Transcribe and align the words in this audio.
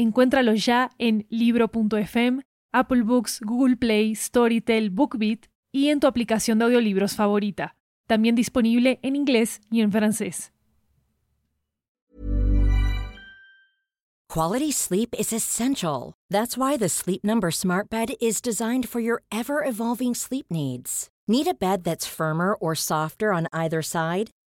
Encuéntralo 0.00 0.54
ya 0.54 0.90
en 0.96 1.26
libro.fm, 1.28 2.40
Apple 2.72 3.02
Books, 3.02 3.38
Google 3.42 3.76
Play, 3.76 4.14
Storytel, 4.14 4.88
BookBeat 4.88 5.40
y 5.72 5.88
en 5.88 6.00
tu 6.00 6.06
aplicación 6.06 6.58
de 6.58 6.64
audiolibros 6.64 7.14
favorita. 7.14 7.76
También 8.06 8.34
disponible 8.34 8.98
en 9.02 9.14
inglés 9.14 9.60
y 9.70 9.82
en 9.82 9.92
francés. 9.92 10.52
Quality 14.30 14.72
sleep 14.72 15.14
is 15.18 15.34
essential. 15.34 16.14
That's 16.30 16.56
why 16.56 16.78
the 16.78 16.88
Sleep 16.88 17.22
Number 17.22 17.50
Smart 17.50 17.90
Bed 17.90 18.14
is 18.22 18.40
designed 18.40 18.88
for 18.88 19.00
your 19.00 19.22
ever 19.30 19.62
evolving 19.62 20.14
sleep 20.14 20.46
needs. 20.48 21.10
Need 21.28 21.46
a 21.46 21.52
bed 21.52 21.84
that's 21.84 22.06
firmer 22.06 22.54
or 22.54 22.74
softer 22.74 23.34
on 23.34 23.48
either 23.52 23.82
side? 23.82 24.30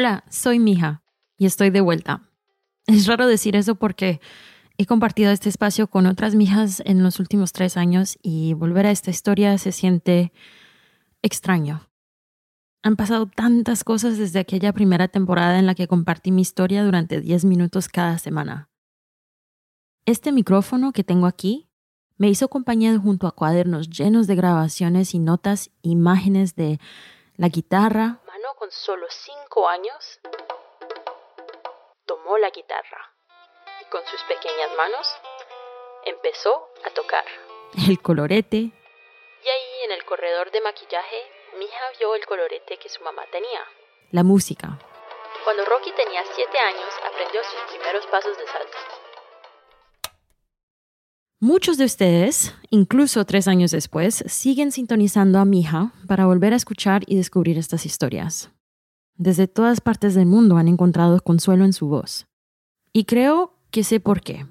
Hola, 0.00 0.22
soy 0.30 0.60
Mija 0.60 1.02
y 1.36 1.46
estoy 1.46 1.70
de 1.70 1.80
vuelta. 1.80 2.22
Es 2.86 3.08
raro 3.08 3.26
decir 3.26 3.56
eso 3.56 3.74
porque 3.74 4.20
he 4.76 4.86
compartido 4.86 5.32
este 5.32 5.48
espacio 5.48 5.88
con 5.88 6.06
otras 6.06 6.36
mijas 6.36 6.80
en 6.86 7.02
los 7.02 7.18
últimos 7.18 7.50
tres 7.50 7.76
años 7.76 8.16
y 8.22 8.54
volver 8.54 8.86
a 8.86 8.92
esta 8.92 9.10
historia 9.10 9.58
se 9.58 9.72
siente 9.72 10.32
extraño. 11.20 11.88
Han 12.84 12.94
pasado 12.94 13.26
tantas 13.26 13.82
cosas 13.82 14.18
desde 14.18 14.38
aquella 14.38 14.72
primera 14.72 15.08
temporada 15.08 15.58
en 15.58 15.66
la 15.66 15.74
que 15.74 15.88
compartí 15.88 16.30
mi 16.30 16.42
historia 16.42 16.84
durante 16.84 17.20
10 17.20 17.44
minutos 17.46 17.88
cada 17.88 18.18
semana. 18.18 18.70
Este 20.06 20.30
micrófono 20.30 20.92
que 20.92 21.02
tengo 21.02 21.26
aquí 21.26 21.66
me 22.18 22.28
hizo 22.28 22.46
compañía 22.46 22.96
junto 23.00 23.26
a 23.26 23.32
cuadernos 23.32 23.90
llenos 23.90 24.28
de 24.28 24.36
grabaciones 24.36 25.12
y 25.12 25.18
notas, 25.18 25.72
imágenes 25.82 26.54
de 26.54 26.78
la 27.34 27.48
guitarra, 27.48 28.20
con 28.68 28.72
solo 28.72 29.06
cinco 29.08 29.66
años, 29.66 30.20
tomó 32.04 32.36
la 32.36 32.50
guitarra 32.50 33.00
y 33.80 33.90
con 33.90 34.04
sus 34.04 34.22
pequeñas 34.24 34.68
manos 34.76 35.08
empezó 36.04 36.68
a 36.84 36.90
tocar. 36.90 37.24
El 37.88 37.98
colorete. 38.02 38.56
Y 38.58 39.48
ahí 39.48 39.84
en 39.86 39.92
el 39.92 40.04
corredor 40.04 40.50
de 40.50 40.60
maquillaje, 40.60 41.16
Mija 41.58 41.80
vio 41.98 42.14
el 42.14 42.26
colorete 42.26 42.76
que 42.76 42.90
su 42.90 43.02
mamá 43.02 43.22
tenía. 43.32 43.64
La 44.10 44.22
música. 44.22 44.78
Cuando 45.44 45.64
Rocky 45.64 45.90
tenía 45.92 46.22
siete 46.34 46.58
años, 46.58 46.92
aprendió 47.10 47.40
sus 47.44 47.60
primeros 47.70 48.06
pasos 48.08 48.36
de 48.36 48.46
salsa. 48.48 48.78
Muchos 51.40 51.78
de 51.78 51.86
ustedes, 51.86 52.54
incluso 52.68 53.24
tres 53.24 53.48
años 53.48 53.70
después, 53.70 54.24
siguen 54.26 54.72
sintonizando 54.72 55.38
a 55.38 55.46
mi 55.46 55.60
hija 55.60 55.92
para 56.06 56.26
volver 56.26 56.52
a 56.52 56.56
escuchar 56.56 57.02
y 57.06 57.16
descubrir 57.16 57.56
estas 57.56 57.86
historias. 57.86 58.50
Desde 59.18 59.48
todas 59.48 59.80
partes 59.80 60.14
del 60.14 60.26
mundo 60.26 60.56
han 60.56 60.68
encontrado 60.68 61.20
consuelo 61.20 61.64
en 61.64 61.72
su 61.72 61.88
voz. 61.88 62.26
Y 62.92 63.04
creo 63.04 63.52
que 63.70 63.84
sé 63.84 64.00
por 64.00 64.20
qué. 64.22 64.46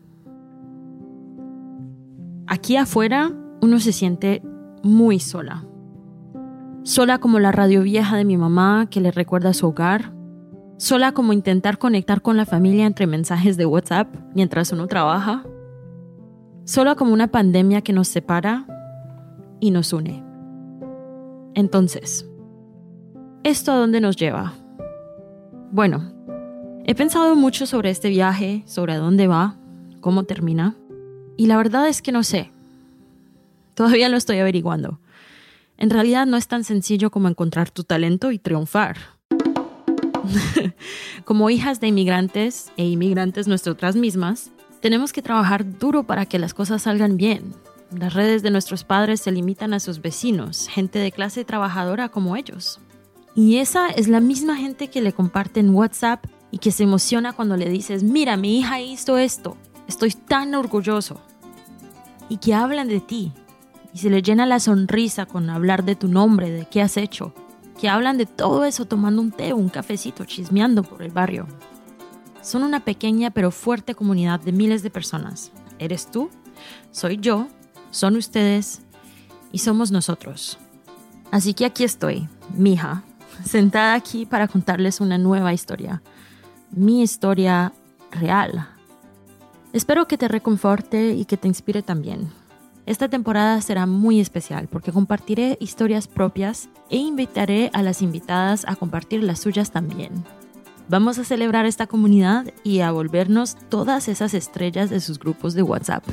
Aquí 2.46 2.78
afuera 2.78 3.34
uno 3.62 3.80
se 3.80 3.94
siente 3.94 4.44
muy 4.84 5.20
sola. 5.20 5.66
Sola 6.84 7.18
como 7.18 7.40
la 7.40 7.52
radio 7.52 7.82
vieja 7.82 8.18
de 8.18 8.26
mi 8.26 8.38
mamá 8.38 8.88
que 8.90 9.02
le 9.02 9.12
recuerda 9.12 9.54
su 9.54 9.68
hogar. 9.68 10.14
Sola 10.78 11.14
como 11.14 11.34
intentar 11.34 11.80
conectar 11.80 12.22
con 12.22 12.38
la 12.38 12.46
familia 12.46 12.86
entre 12.86 13.08
mensajes 13.08 13.58
de 13.58 13.66
WhatsApp 13.66 14.14
mientras 14.36 14.72
uno 14.72 14.88
trabaja 14.88 15.44
solo 16.68 16.98
como 16.98 17.14
una 17.14 17.30
pandemia 17.30 17.82
que 17.82 17.94
nos 17.94 18.10
separa 18.10 18.68
y 19.62 19.72
nos 19.72 19.94
une. 19.94 20.22
Entonces, 21.54 22.30
¿esto 23.44 23.72
a 23.72 23.76
dónde 23.76 24.02
nos 24.02 24.16
lleva? 24.16 24.54
Bueno, 25.72 26.12
he 26.86 26.96
pensado 26.96 27.36
mucho 27.36 27.66
sobre 27.66 27.90
este 27.90 28.10
viaje, 28.10 28.64
sobre 28.66 28.94
a 28.94 28.98
dónde 28.98 29.28
va, 29.28 29.58
cómo 30.02 30.24
termina, 30.24 30.76
y 31.36 31.48
la 31.48 31.58
verdad 31.58 31.88
es 31.88 32.02
que 32.02 32.12
no 32.12 32.24
sé. 32.24 32.52
Todavía 33.74 34.10
lo 34.10 34.18
estoy 34.18 34.40
averiguando. 34.40 35.00
En 35.78 35.90
realidad 35.90 36.26
no 36.26 36.38
es 36.38 36.48
tan 36.48 36.64
sencillo 36.64 37.12
como 37.12 37.28
encontrar 37.28 37.70
tu 37.70 37.84
talento 37.84 38.32
y 38.32 38.40
triunfar. 38.40 38.98
como 41.26 41.50
hijas 41.50 41.80
de 41.80 41.88
inmigrantes 41.88 42.72
e 42.78 42.86
inmigrantes 42.86 43.48
nuestras 43.48 43.96
mismas, 43.96 44.52
tenemos 44.82 45.14
que 45.14 45.22
trabajar 45.22 45.78
duro 45.78 46.04
para 46.04 46.26
que 46.26 46.40
las 46.40 46.54
cosas 46.54 46.84
salgan 46.84 47.18
bien. 47.18 47.54
Las 47.96 48.14
redes 48.14 48.42
de 48.44 48.52
nuestros 48.52 48.84
padres 48.84 49.22
se 49.22 49.32
limitan 49.32 49.74
a 49.74 49.80
sus 49.80 50.02
vecinos, 50.02 50.68
gente 50.70 51.00
de 51.00 51.12
clase 51.12 51.46
trabajadora 51.46 52.10
como 52.10 52.36
ellos. 52.36 52.80
Y 53.38 53.60
esa 53.60 53.88
es 53.88 54.10
la 54.10 54.20
misma 54.20 54.58
gente 54.58 54.90
que 54.90 55.02
le 55.02 55.14
comparten 55.14 55.74
WhatsApp 55.74 56.26
y 56.52 56.58
que 56.58 56.72
se 56.72 56.84
emociona 56.84 57.32
cuando 57.32 57.56
le 57.56 57.70
dices, 57.70 58.04
mira, 58.04 58.36
mi 58.36 58.60
hija 58.60 58.82
hizo 58.82 59.18
esto, 59.18 59.56
estoy 59.88 60.12
tan 60.12 60.54
orgulloso. 60.56 61.22
Y 62.28 62.38
que 62.38 62.54
hablan 62.54 62.90
de 62.90 63.00
ti. 63.00 63.32
Y 63.94 64.00
se 64.00 64.10
le 64.10 64.22
llena 64.22 64.46
la 64.46 64.60
sonrisa 64.60 65.26
con 65.26 65.50
hablar 65.50 65.86
de 65.86 65.96
tu 65.96 66.10
nombre, 66.10 66.52
de 66.52 66.66
qué 66.66 66.82
has 66.82 66.98
hecho. 66.98 67.34
Que 67.80 67.88
hablan 67.88 68.18
de 68.18 68.26
todo 68.26 68.66
eso 68.66 68.84
tomando 68.84 69.22
un 69.22 69.32
té 69.32 69.54
o 69.54 69.56
un 69.56 69.70
cafecito, 69.70 70.26
chismeando 70.26 70.84
por 70.84 71.02
el 71.02 71.12
barrio 71.12 71.48
son 72.48 72.64
una 72.64 72.80
pequeña 72.80 73.30
pero 73.30 73.52
fuerte 73.52 73.94
comunidad 73.94 74.40
de 74.40 74.54
miles 74.54 74.82
de 74.82 74.90
personas. 74.90 75.52
Eres 75.80 76.10
tú, 76.10 76.30
soy 76.92 77.18
yo, 77.18 77.48
son 77.92 78.16
ustedes 78.16 78.82
y 79.52 79.60
somos 79.60 79.92
nosotros. 79.92 80.58
Así 81.30 81.54
que 81.54 81.66
aquí 81.66 81.84
estoy, 81.84 82.30
mija, 82.56 83.04
sentada 83.44 83.94
aquí 83.94 84.26
para 84.26 84.48
contarles 84.48 85.02
una 85.02 85.18
nueva 85.18 85.54
historia. 85.54 86.02
Mi 86.72 87.02
historia 87.02 87.74
real. 88.12 88.68
Espero 89.74 90.08
que 90.08 90.18
te 90.18 90.28
reconforte 90.28 91.14
y 91.14 91.26
que 91.26 91.38
te 91.38 91.48
inspire 91.48 91.82
también. 91.82 92.30
Esta 92.86 93.10
temporada 93.10 93.60
será 93.62 93.86
muy 93.86 94.22
especial 94.22 94.70
porque 94.70 94.94
compartiré 94.94 95.58
historias 95.60 96.08
propias 96.08 96.70
e 96.90 96.96
invitaré 96.96 97.70
a 97.74 97.84
las 97.84 98.02
invitadas 98.02 98.64
a 98.66 98.78
compartir 98.78 99.24
las 99.24 99.40
suyas 99.40 99.72
también. 99.72 100.24
Vamos 100.90 101.20
a 101.20 101.26
celebrar 101.26 101.66
esta 101.66 101.86
comunidad 101.86 102.46
y 102.64 102.80
a 102.80 102.92
volvernos 102.92 103.58
todas 103.68 104.08
esas 104.08 104.34
estrellas 104.34 104.90
de 104.90 105.02
sus 105.02 105.20
grupos 105.20 105.54
de 105.54 105.64
WhatsApp. 105.64 106.06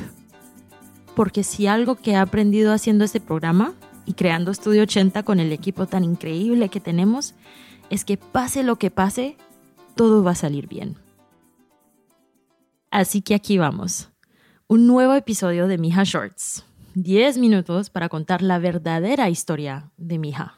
Porque 1.15 1.45
si 1.45 1.65
algo 1.65 1.95
que 1.95 2.11
he 2.11 2.17
aprendido 2.17 2.73
haciendo 2.73 3.05
este 3.05 3.21
programa 3.21 3.73
y 4.05 4.13
creando 4.13 4.51
Estudio 4.51 4.83
80 4.83 5.23
con 5.23 5.39
el 5.39 5.51
equipo 5.51 5.87
tan 5.87 6.03
increíble 6.03 6.69
que 6.69 6.79
tenemos, 6.79 7.33
es 7.89 8.05
que 8.05 8.17
pase 8.17 8.63
lo 8.63 8.77
que 8.77 8.91
pase, 8.91 9.37
todo 9.95 10.23
va 10.23 10.31
a 10.31 10.35
salir 10.35 10.67
bien. 10.67 10.97
Así 12.91 13.21
que 13.21 13.35
aquí 13.35 13.57
vamos. 13.57 14.09
Un 14.67 14.87
nuevo 14.87 15.13
episodio 15.13 15.67
de 15.67 15.77
Mija 15.77 16.03
Shorts. 16.03 16.65
10 16.95 17.39
minutos 17.39 17.89
para 17.89 18.07
contar 18.07 18.41
la 18.41 18.57
verdadera 18.57 19.29
historia 19.29 19.91
de 19.97 20.17
Mija. 20.17 20.55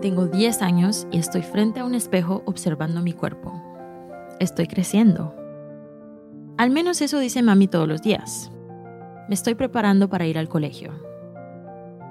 Tengo 0.00 0.26
10 0.26 0.62
años 0.62 1.06
y 1.10 1.18
estoy 1.18 1.42
frente 1.42 1.80
a 1.80 1.84
un 1.84 1.94
espejo 1.94 2.42
observando 2.46 3.02
mi 3.02 3.12
cuerpo. 3.12 3.62
Estoy 4.40 4.68
creciendo. 4.68 5.34
Al 6.56 6.70
menos 6.70 7.02
eso 7.02 7.18
dice 7.18 7.42
mami 7.42 7.68
todos 7.68 7.86
los 7.86 8.02
días. 8.02 8.50
Me 9.28 9.34
estoy 9.34 9.56
preparando 9.56 10.08
para 10.08 10.26
ir 10.26 10.38
al 10.38 10.48
colegio. 10.48 10.92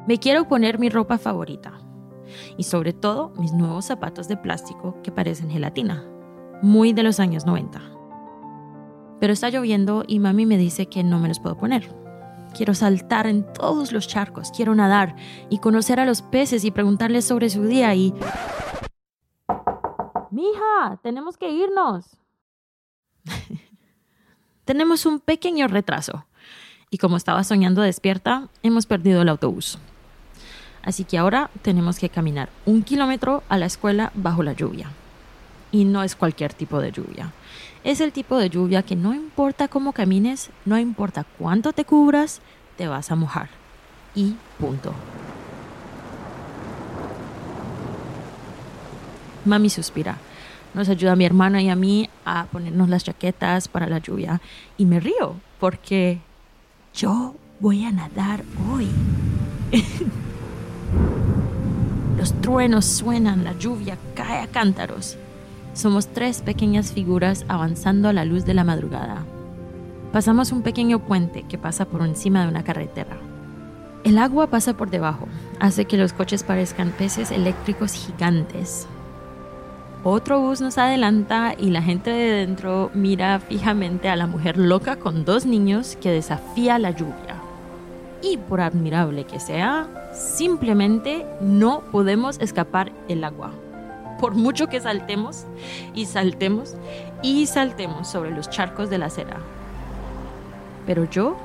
Me 0.05 0.17
quiero 0.17 0.49
poner 0.49 0.79
mi 0.79 0.89
ropa 0.89 1.17
favorita 1.17 1.73
y 2.57 2.63
sobre 2.63 2.91
todo 2.91 3.31
mis 3.37 3.53
nuevos 3.53 3.85
zapatos 3.85 4.27
de 4.27 4.35
plástico 4.35 5.01
que 5.01 5.13
parecen 5.13 5.49
gelatina, 5.49 6.03
muy 6.61 6.91
de 6.91 7.03
los 7.03 7.21
años 7.21 7.45
90. 7.45 7.81
Pero 9.21 9.31
está 9.31 9.49
lloviendo 9.49 10.03
y 10.05 10.19
mami 10.19 10.45
me 10.45 10.57
dice 10.57 10.87
que 10.87 11.03
no 11.03 11.17
me 11.19 11.29
los 11.29 11.39
puedo 11.39 11.57
poner. 11.57 11.89
Quiero 12.53 12.73
saltar 12.73 13.27
en 13.27 13.45
todos 13.53 13.93
los 13.93 14.09
charcos, 14.09 14.51
quiero 14.51 14.75
nadar 14.75 15.15
y 15.49 15.59
conocer 15.59 16.01
a 16.01 16.05
los 16.05 16.21
peces 16.21 16.65
y 16.65 16.71
preguntarles 16.71 17.23
sobre 17.23 17.49
su 17.49 17.63
día 17.63 17.95
y... 17.95 18.13
Mija, 20.31 20.99
tenemos 21.01 21.37
que 21.37 21.49
irnos. 21.49 22.17
tenemos 24.65 25.05
un 25.05 25.21
pequeño 25.21 25.69
retraso 25.69 26.25
y 26.95 26.97
como 26.97 27.17
estaba 27.17 27.43
soñando 27.43 27.81
despierta, 27.81 28.47
hemos 28.63 28.85
perdido 28.85 29.21
el 29.21 29.27
autobús. 29.27 29.77
Así 30.81 31.03
que 31.03 31.17
ahora 31.17 31.49
tenemos 31.61 31.99
que 31.99 32.07
caminar 32.07 32.47
un 32.65 32.83
kilómetro 32.83 33.43
a 33.49 33.57
la 33.57 33.65
escuela 33.65 34.13
bajo 34.15 34.43
la 34.43 34.53
lluvia. 34.53 34.87
Y 35.73 35.83
no 35.83 36.03
es 36.03 36.15
cualquier 36.15 36.53
tipo 36.53 36.79
de 36.79 36.93
lluvia. 36.93 37.33
Es 37.83 37.99
el 37.99 38.13
tipo 38.13 38.37
de 38.37 38.49
lluvia 38.49 38.81
que 38.81 38.95
no 38.95 39.13
importa 39.13 39.67
cómo 39.67 39.91
camines, 39.91 40.51
no 40.63 40.79
importa 40.79 41.25
cuánto 41.37 41.73
te 41.73 41.83
cubras, 41.83 42.39
te 42.77 42.87
vas 42.87 43.11
a 43.11 43.17
mojar. 43.17 43.49
Y 44.15 44.37
punto. 44.57 44.93
Mami 49.43 49.69
suspira. 49.69 50.17
Nos 50.73 50.87
ayuda 50.87 51.17
mi 51.17 51.25
hermana 51.25 51.61
y 51.61 51.67
a 51.67 51.75
mí 51.75 52.09
a 52.23 52.45
ponernos 52.45 52.87
las 52.87 53.03
chaquetas 53.03 53.67
para 53.67 53.87
la 53.87 53.97
lluvia. 53.97 54.39
Y 54.77 54.85
me 54.85 55.01
río 55.01 55.35
porque 55.59 56.21
yo 56.95 57.35
voy 57.59 57.83
a 57.83 57.91
nadar 57.91 58.43
hoy. 58.71 58.87
Los 62.17 62.33
truenos 62.41 62.85
suenan, 62.85 63.43
la 63.43 63.57
lluvia 63.57 63.97
cae 64.15 64.41
a 64.41 64.47
cántaros. 64.47 65.17
Somos 65.73 66.07
tres 66.07 66.41
pequeñas 66.41 66.93
figuras 66.93 67.45
avanzando 67.49 68.07
a 68.07 68.13
la 68.13 68.23
luz 68.23 68.45
de 68.45 68.53
la 68.53 68.63
madrugada. 68.63 69.25
Pasamos 70.13 70.53
un 70.53 70.61
pequeño 70.61 70.99
puente 70.99 71.43
que 71.43 71.57
pasa 71.57 71.85
por 71.85 72.01
encima 72.01 72.43
de 72.43 72.47
una 72.47 72.63
carretera. 72.63 73.17
El 74.05 74.17
agua 74.17 74.47
pasa 74.47 74.77
por 74.77 74.89
debajo, 74.89 75.27
hace 75.59 75.85
que 75.85 75.97
los 75.97 76.13
coches 76.13 76.43
parezcan 76.43 76.91
peces 76.91 77.31
eléctricos 77.31 77.91
gigantes. 77.91 78.87
Otro 80.07 80.39
bus 80.39 80.61
nos 80.61 80.77
adelanta 80.77 81.55
y 81.57 81.71
la 81.71 81.81
gente 81.81 82.11
de 82.11 82.45
dentro 82.45 82.91
mira 82.93 83.39
fijamente 83.39 84.07
a 84.07 84.15
la 84.15 84.27
mujer 84.27 84.55
loca 84.55 84.97
con 84.97 85.25
dos 85.25 85.47
niños 85.47 85.97
que 85.99 86.11
desafía 86.11 86.77
la 86.77 86.91
lluvia. 86.91 87.37
Y 88.21 88.37
por 88.37 88.61
admirable 88.61 89.23
que 89.23 89.39
sea, 89.39 89.87
simplemente 90.13 91.25
no 91.41 91.79
podemos 91.91 92.39
escapar 92.39 92.91
el 93.07 93.23
agua. 93.23 93.49
Por 94.19 94.35
mucho 94.35 94.67
que 94.67 94.79
saltemos 94.79 95.47
y 95.95 96.05
saltemos 96.05 96.75
y 97.23 97.47
saltemos 97.47 98.07
sobre 98.07 98.29
los 98.29 98.47
charcos 98.51 98.91
de 98.91 98.99
la 98.99 99.07
acera. 99.07 99.37
Pero 100.85 101.05
yo, 101.05 101.35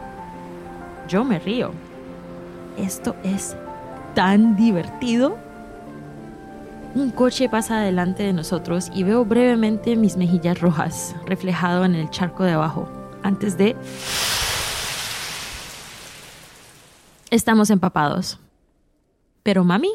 yo 1.09 1.25
me 1.25 1.39
río. 1.39 1.71
Esto 2.77 3.17
es 3.25 3.57
tan 4.15 4.55
divertido. 4.55 5.39
Un 6.93 7.13
coche 7.13 7.49
pasa 7.49 7.81
delante 7.81 8.25
de 8.25 8.33
nosotros 8.33 8.91
y 8.93 9.05
veo 9.05 9.25
brevemente 9.25 9.95
mis 9.95 10.17
mejillas 10.17 10.61
rojas 10.61 11.15
reflejado 11.25 11.85
en 11.85 11.95
el 11.95 12.11
charco 12.11 12.43
de 12.43 12.53
abajo, 12.53 12.89
antes 13.23 13.57
de... 13.57 13.77
Estamos 17.31 17.71
empapados. 17.71 18.41
Pero 19.45 19.63
mami 19.63 19.93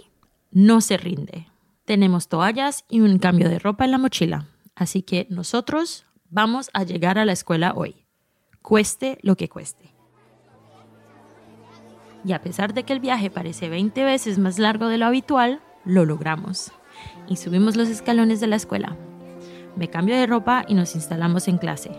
no 0.52 0.80
se 0.80 0.96
rinde. 0.96 1.48
Tenemos 1.84 2.30
toallas 2.30 2.86
y 2.88 3.02
un 3.02 3.20
cambio 3.20 3.50
de 3.50 3.60
ropa 3.60 3.84
en 3.84 3.92
la 3.92 3.98
mochila, 3.98 4.48
así 4.74 5.02
que 5.02 5.28
nosotros 5.30 6.06
vamos 6.30 6.70
a 6.74 6.84
llegar 6.84 7.20
a 7.20 7.26
la 7.26 7.34
escuela 7.34 7.74
hoy, 7.76 8.06
cueste 8.62 9.20
lo 9.22 9.36
que 9.36 9.50
cueste. 9.50 9.94
Y 12.24 12.32
a 12.32 12.42
pesar 12.42 12.74
de 12.74 12.84
que 12.84 12.94
el 12.94 13.02
viaje 13.02 13.30
parece 13.30 13.68
20 13.68 14.02
veces 14.06 14.40
más 14.40 14.58
largo 14.60 14.88
de 14.88 14.98
lo 14.98 15.06
habitual, 15.06 15.62
lo 15.84 16.06
logramos. 16.06 16.72
Y 17.28 17.38
subimos 17.38 17.76
los 17.76 17.90
escalones 17.90 18.40
de 18.40 18.48
la 18.48 18.56
escuela. 18.56 18.96
Me 19.76 19.90
cambio 19.90 20.16
de 20.16 20.28
ropa 20.28 20.64
y 20.68 20.74
nos 20.74 20.96
instalamos 20.96 21.48
en 21.48 21.58
clase. 21.58 21.92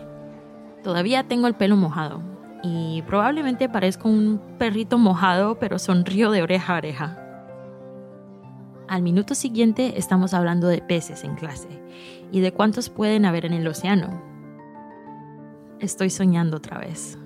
Todavía 0.83 1.23
tengo 1.27 1.47
el 1.47 1.55
pelo 1.55 1.75
mojado 1.75 2.21
y 2.63 3.01
probablemente 3.03 3.69
parezco 3.69 4.09
un 4.09 4.41
perrito 4.57 4.97
mojado, 4.97 5.59
pero 5.59 5.79
sonrío 5.79 6.31
de 6.31 6.43
oreja 6.43 6.73
a 6.73 6.77
oreja. 6.77 7.23
Al 8.87 9.01
minuto 9.01 9.35
siguiente 9.35 9.97
estamos 9.97 10.33
hablando 10.33 10.67
de 10.67 10.81
peces 10.81 11.23
en 11.23 11.35
clase 11.35 11.67
y 12.31 12.39
de 12.39 12.53
cuántos 12.53 12.89
pueden 12.89 13.25
haber 13.25 13.45
en 13.45 13.53
el 13.53 13.67
océano. 13.67 14.21
Estoy 15.79 16.09
soñando 16.09 16.57
otra 16.57 16.79
vez. 16.79 17.19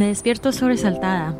Me 0.00 0.06
despierto 0.06 0.50
sobresaltada. 0.50 1.34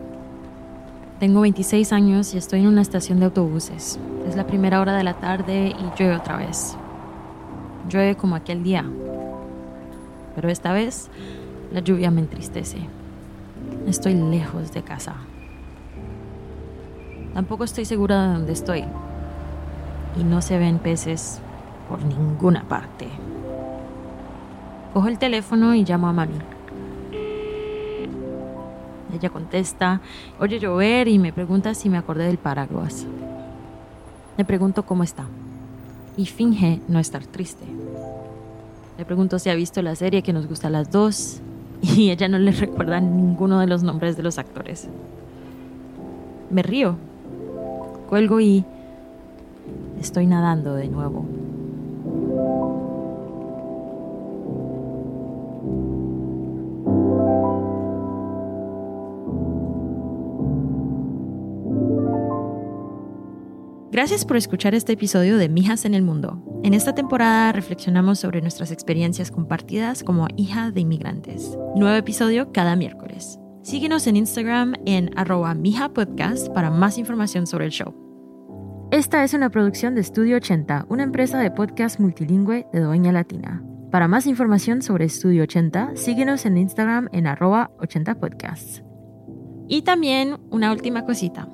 Tengo 1.18 1.40
26 1.40 1.94
años 1.94 2.34
y 2.34 2.36
estoy 2.36 2.60
en 2.60 2.66
una 2.66 2.82
estación 2.82 3.18
de 3.18 3.24
autobuses. 3.24 3.98
Es 4.28 4.36
la 4.36 4.46
primera 4.46 4.82
hora 4.82 4.94
de 4.94 5.02
la 5.02 5.14
tarde 5.14 5.68
y 5.68 5.98
llueve 5.98 6.16
otra 6.16 6.36
vez. 6.36 6.76
Llueve 7.88 8.16
como 8.16 8.36
aquel 8.36 8.62
día. 8.62 8.84
Pero 10.34 10.50
esta 10.50 10.74
vez 10.74 11.08
la 11.72 11.80
lluvia 11.80 12.10
me 12.10 12.20
entristece. 12.20 12.80
Estoy 13.86 14.12
lejos 14.12 14.72
de 14.72 14.82
casa. 14.82 15.14
Tampoco 17.32 17.64
estoy 17.64 17.86
segura 17.86 18.26
de 18.26 18.32
dónde 18.34 18.52
estoy. 18.52 18.84
Y 20.20 20.22
no 20.22 20.42
se 20.42 20.58
ven 20.58 20.80
peces 20.80 21.40
por 21.88 22.04
ninguna 22.04 22.64
parte. 22.64 23.08
Cojo 24.92 25.08
el 25.08 25.18
teléfono 25.18 25.74
y 25.74 25.82
llamo 25.82 26.08
a 26.08 26.12
mami. 26.12 26.59
Ella 29.14 29.30
contesta, 29.30 30.00
oye 30.38 30.58
llover 30.58 31.08
y 31.08 31.18
me 31.18 31.32
pregunta 31.32 31.74
si 31.74 31.88
me 31.88 31.98
acordé 31.98 32.26
del 32.26 32.38
paraguas. 32.38 33.06
Le 34.36 34.44
pregunto 34.44 34.84
cómo 34.84 35.02
está 35.02 35.26
y 36.16 36.26
finge 36.26 36.80
no 36.88 36.98
estar 36.98 37.26
triste. 37.26 37.64
Le 38.98 39.04
pregunto 39.04 39.38
si 39.38 39.50
ha 39.50 39.54
visto 39.54 39.82
la 39.82 39.94
serie 39.94 40.22
que 40.22 40.32
nos 40.32 40.46
gusta 40.46 40.68
a 40.68 40.70
las 40.70 40.90
dos 40.90 41.40
y 41.82 42.10
ella 42.10 42.28
no 42.28 42.38
le 42.38 42.52
recuerda 42.52 43.00
ninguno 43.00 43.58
de 43.60 43.66
los 43.66 43.82
nombres 43.82 44.16
de 44.16 44.22
los 44.22 44.38
actores. 44.38 44.88
Me 46.50 46.62
río, 46.62 46.96
cuelgo 48.08 48.40
y 48.40 48.64
estoy 50.00 50.26
nadando 50.26 50.74
de 50.74 50.88
nuevo. 50.88 51.39
Gracias 63.92 64.24
por 64.24 64.36
escuchar 64.36 64.76
este 64.76 64.92
episodio 64.92 65.36
de 65.36 65.48
Mijas 65.48 65.84
en 65.84 65.94
el 65.94 66.02
Mundo. 66.02 66.40
En 66.62 66.74
esta 66.74 66.94
temporada 66.94 67.50
reflexionamos 67.50 68.20
sobre 68.20 68.40
nuestras 68.40 68.70
experiencias 68.70 69.32
compartidas 69.32 70.04
como 70.04 70.28
hija 70.36 70.70
de 70.70 70.82
inmigrantes. 70.82 71.58
Nuevo 71.74 71.96
episodio 71.96 72.52
cada 72.52 72.76
miércoles. 72.76 73.40
Síguenos 73.64 74.06
en 74.06 74.14
Instagram 74.14 74.74
en 74.86 75.10
arroba 75.18 75.54
mijapodcast 75.54 76.50
para 76.50 76.70
más 76.70 76.98
información 76.98 77.48
sobre 77.48 77.64
el 77.64 77.72
show. 77.72 77.92
Esta 78.92 79.24
es 79.24 79.34
una 79.34 79.50
producción 79.50 79.96
de 79.96 80.02
Estudio 80.02 80.36
80, 80.36 80.86
una 80.88 81.02
empresa 81.02 81.40
de 81.40 81.50
podcast 81.50 81.98
multilingüe 81.98 82.68
de 82.72 82.80
Doña 82.80 83.10
Latina. 83.10 83.60
Para 83.90 84.06
más 84.06 84.26
información 84.28 84.82
sobre 84.82 85.06
Estudio 85.06 85.42
80, 85.42 85.96
síguenos 85.96 86.46
en 86.46 86.58
Instagram 86.58 87.08
en 87.10 87.26
arroba 87.26 87.72
80podcasts. 87.78 88.84
Y 89.66 89.82
también 89.82 90.36
una 90.50 90.70
última 90.70 91.04
cosita. 91.04 91.48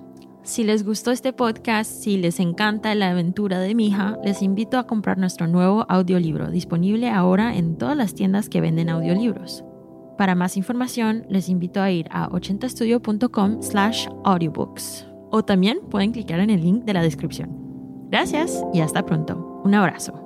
Si 0.47 0.63
les 0.63 0.85
gustó 0.85 1.11
este 1.11 1.33
podcast, 1.33 1.91
si 1.91 2.19
les 2.19 2.39
encanta 2.39 2.95
la 2.95 3.11
aventura 3.11 3.59
de 3.59 3.75
mi 3.75 3.89
hija, 3.89 4.17
les 4.23 4.43
invito 4.43 4.79
a 4.79 4.87
comprar 4.87 5.19
nuestro 5.19 5.49
nuevo 5.49 5.85
audiolibro, 5.89 6.53
disponible 6.53 7.11
ahora 7.11 7.57
en 7.57 7.77
todas 7.77 7.97
las 7.97 8.15
tiendas 8.15 8.49
que 8.49 8.61
venden 8.61 8.89
audiolibros. 8.89 9.65
Para 10.17 10.37
más 10.37 10.57
información, 10.57 11.27
les 11.29 11.49
invito 11.49 11.83
a 11.83 11.91
ir 11.91 12.07
a 12.13 12.29
80estudio.com 12.29 13.61
slash 13.61 14.07
audiobooks 14.25 15.09
o 15.33 15.45
también 15.45 15.81
pueden 15.91 16.13
clicar 16.13 16.39
en 16.39 16.51
el 16.51 16.63
link 16.63 16.85
de 16.85 16.95
la 16.95 17.03
descripción. 17.03 17.51
Gracias 18.11 18.63
y 18.73 18.83
hasta 18.83 19.05
pronto. 19.05 19.61
Un 19.65 19.75
abrazo. 19.75 20.26